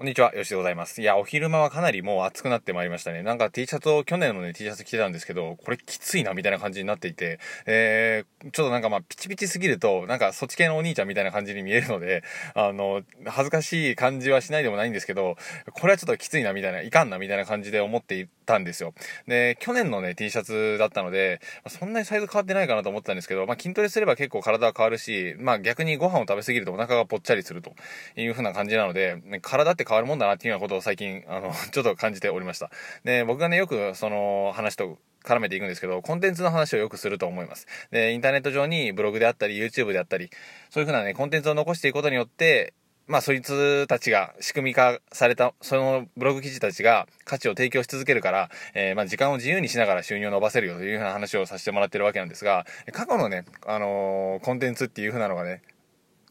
[0.00, 1.02] こんにちは、よしでございます。
[1.02, 3.22] いや、お昼間はかなりもう暑くなってまいりましたね。
[3.22, 12.24] なんか T シャツを、去年のね、T シャツ着てたんですけど、これきついな、みたいな感じになっていて、えー、ちょっとなんかまあ、ピチピチすぎると、なんかそっち系のお兄ちゃんみたいな感じに見えるので、
[12.54, 15.36] あの、恥ずかしい感じはしないでもないんですけど、
[15.70, 18.94] これはちょっときついな、みたいな、いかんな、みたいな感じで思っていたんですよ。
[19.26, 27.74] で、去年のね、T シャツだったので、そんなにサイズ変わってないかなと思ったんですけど、まあ、筋トレすれば結構体は変わるし、まあ、逆にご飯を食べ過ぎるとお腹がぽっちゃりすると
[28.16, 32.70] いう風な感じなので、体って変わるもんだなっていうようなことを最近、あの、 ちょっと感じておりました。
[33.02, 37.66] で、僕がね、よくその話と絡めていくんですけど、コンテンツの話をよくすると思います。
[37.90, 40.30] で、インターネット上にブログであったり、YouTube であったり、
[40.70, 42.72] そういう風なね、コンテンツを残していくことによって、
[43.10, 55.62] まあ、そいつたちが仕組み化された、そのブログ記事たちが価値を提供し続けるから、えー、まあ、時間を自由にしながら収入を伸ばせるよというふうな話をさせてもらってるわけなんですが、過去のね、あのー、コンテンツっていうふうなのがね、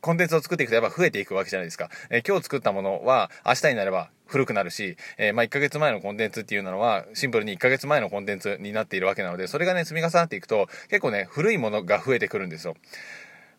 [0.01, 1.89] コンテンツを作っていくとやっぱ増えていくわけじゃないですか。
[2.09, 12.75] えー、今日作ったものは明日になれば古くなるし、えー、まあ1ヶ月前のコンテンツっていうのはシンプルに1ヶ月前のコンテンツになっているわけなので、それがね、積み重なっていくと結構ね、古いものが増えてくるんですよ。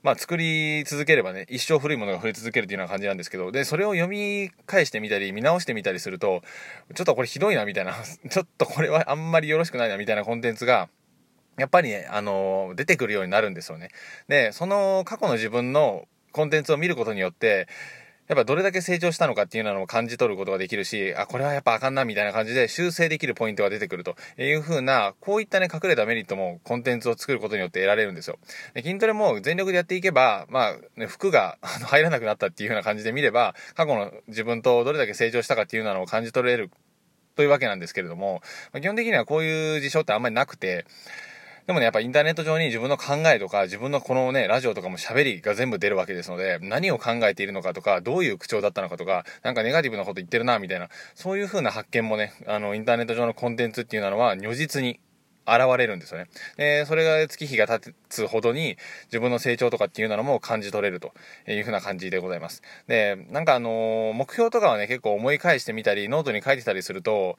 [0.02, 6.42] まあ作り続ければね、一生古いものが増え続けるっていうような感じなんですけど、で、それを読み返してみたり、見直してみたりすると、
[6.94, 7.94] ちょっとこれひどいなみたいな、
[8.30, 10.88] ちょっとこれはあんまりよろしくないなみたいなコンテンツが、
[11.58, 13.90] やっぱりね、あのー、出てくるようになるんですよね。
[14.28, 17.68] で、その過去の自分のコンテンツを見ることによって、
[18.30, 28.38] やっぱどれだけ成長したのかっていうのを感じ取ることができるし、あ、これはやっぱあかんなみたいな感じで修正できるポイントが出てくるという風な、こういったね、隠れたメリットもコンテンツを作ることによって得られるんですよ。
[28.74, 36.70] で筋トレも全力でやっていけば、まあ、ね、服が入らなくなったっていう風な感じで見れば、過去の自分とどれだけ成長したかっていうのを感じ取れる
[37.34, 38.42] というわけなんですけれども、
[38.80, 40.84] 基本的にはこういう事象ってあんまりなくて、
[41.66, 55.00] でもね、やっぱインターネット上に自分の考えとか、自分のこのね、ラジオとかも喋りが全部出るわけですので、何を考えているのかとか、どういう口調だったのかとか、なんかネガティブなこと言ってるな、みたいな、そういう風な発見もね、あの、インターネット上のコンテンツっていうのは、如実に
[55.46, 56.28] 現れるんですよね。
[56.56, 61.12] で、それが月日が経つほどに自分の成長とかっていうのも感じ取れると
[61.48, 62.62] いう風な感じでございます。
[62.86, 67.36] で、なんかあの目標とかはね、結構思い返してみたり、ノートに書いてたりすると、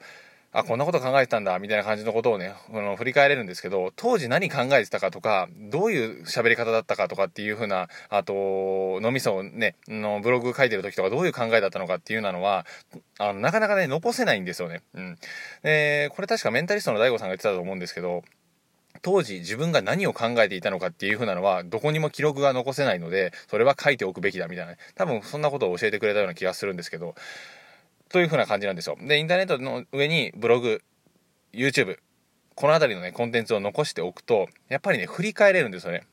[0.52, 12.66] あ、こんなこと考えてたんだ、みたいな感じのことをね、あの、振り返れるんですけど、当時何考えてたかとか、どういう喋り方だったかとかっていう風な、あと、脳みそをね、のブログ書いてる時とかどういう考えだったのかっていうなのは、
[13.18, 14.82] あの、なかなかね、残せないんですよね。
[14.94, 15.18] うん。
[15.62, 18.22] で、これ確かメンタリストの DAIGO さんが言ってたと思うんですけど、
[19.00, 27.14] 当時自分が何を考えていたのかっていう風なのはどこにも記録が残せないのでそれは書いておくべきだみたいな、ね、多分そんなことを教えてくれたような気がするんですけど
[28.12, 28.96] というふうな感じなんですよ。
[29.00, 30.82] で、インターネットの上にブログ、
[31.52, 31.98] YouTube、
[32.54, 36.04] この辺りのね、コンテンツを残しておくと、やっぱりね、振り返れるんですよね。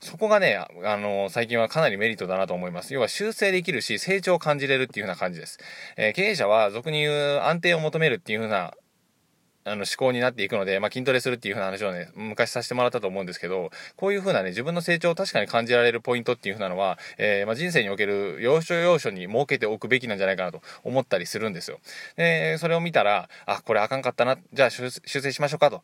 [0.00, 2.94] そこがね、あの、最近はかなりメリットだなと思います。
[2.94, 5.58] 要は修正できるし、成長を感じれるっていう風な感じです。
[5.96, 8.74] えー、経営者は俗に言う安定を求めるっていう風な
[9.64, 21.80] あの思考になっていくので、まあ、筋トレするっていう風な話をね、昔させてもらったと思うんですけど、こういう風なね、自分の成長を確かに感じられるポイントっていう風なのは、えー、まあ、人生における要所要所に設けておくべきなんじゃないかなと思ったりするんですよ。
[22.16, 25.76] で、それを見たら、あ、これあかんかったな、じゃあ修正しましょうかと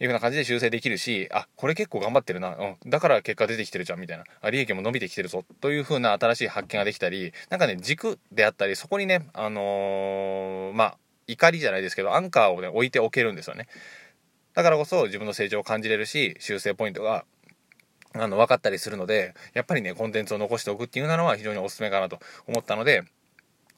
[0.00, 4.24] いう風な感じで修正できるし、あ、これ結構頑張ってるな、うん、だから結果出てきてるじゃん、みたいな。
[4.40, 10.98] あ、利益も伸びてきてるぞ、という風な新しい発見ができたり、なんかね、軸であったり、そこにね、あのー、まあ、
[11.28, 13.68] 怒りじゃないですけど、アンカーをね、置いておけるんですよね。
[14.54, 17.24] だからこそ自分の成長を感じれるし、修正ポイントが、
[18.14, 22.18] あの、分かったりするので、やっぱりね、コンテンツを残しておくっていうのは非常におすすめかなと
[22.48, 23.04] 思ったので、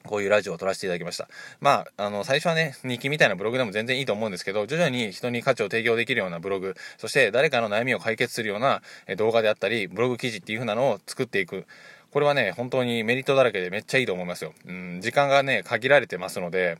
[0.03, 1.27] こういうラジオを撮らせていただきました。
[1.59, 8.81] まあ、あの、最初はね、日記みたいなブログでも全然いいと思うんですけど、徐々に人に価値を提供できるようなブログ、そして誰かの悩みを解決するような
[9.17, 11.67] 動画であったり、ブログ記事っていう風なのを作っていく。
[12.11, 14.53] これはね、本当にメリットだらけでめっちゃいいと思いますよ。
[14.67, 16.77] うん、時間がね、限られてますので、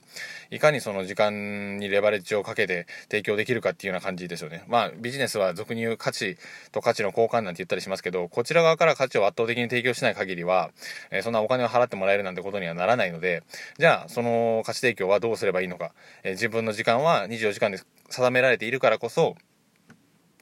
[0.50, 4.66] いかにその時間にレバレッジをかけて提供できるかっていうような感じですよね。
[4.68, 6.38] まあ、ビジネスは俗に言う価値
[6.74, 10.72] と価値の交換なんて言ったりしますけど、こちら側から価値を圧倒的に提供しない限りは、
[11.12, 13.44] えー、そんなお金を払ってもらえるなんてことにはならないので、
[13.80, 15.94] じゃあ、その価値提供はどうすればいいのか。
[16.24, 17.80] えー、自分の時間は24時間で
[18.10, 19.38] 定められているからこそ、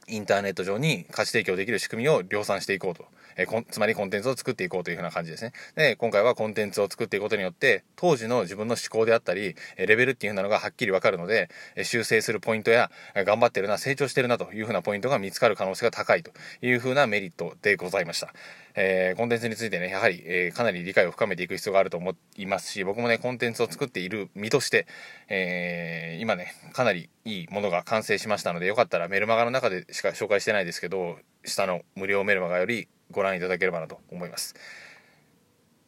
[0.10, 3.06] インターネット上に価値提供できる仕組みを量産していこうと。
[3.40, 5.54] えー、つまりコンテンツを作っていこうというふうな感じですね。
[5.76, 11.50] で、今回はコンテンツを作っていくことによって、当時の自分の思考であったり、レベルっていうふうなのがはっきりわかるので、
[11.84, 18.34] 修正するポイントや、頑張ってるな、成長してるなというふうなポイントが見つかる可能性が高いというふうなメリットでございました。
[18.82, 24.88] えー、コンテンツについてね、やはり、えー、かなり理解を深めていく必要があると思いますし、僕もね、コンテンツを作っている身として、
[25.28, 34.56] えー、今ね、かなりいいものが完成しましたので、よかったらメルマガの中でしか紹介してないですけど、下の無料メルマガよりご覧いただければなと思います。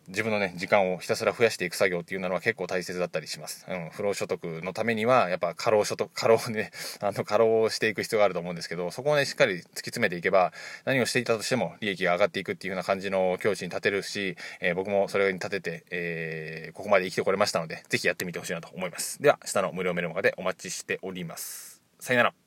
[0.08, 3.66] 自分のね、時間をひたすら増やしていく作業っていうのは結構大切だったりします。
[3.70, 10.54] うん、不労所得のためには、やっぱ過労所得、過労ね、 あの、過労をしていく必要があると思うんですけど、そこをね、しっかり突き詰めていけば、
[10.86, 19.22] 何をしていたとしても利益が上がっていくっていうような感じの境地に立てるし、えー、僕もそれに立てて、えー、ここまで生きてこれましたので、ぜひやってみてほしいなと思います。
[19.22, 21.82] では、下の無料メルマガでお待ちしております。
[22.00, 22.41] さよなら。